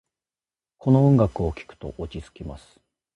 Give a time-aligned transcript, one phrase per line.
[0.79, 2.79] この音楽を聴くと落ち着きます。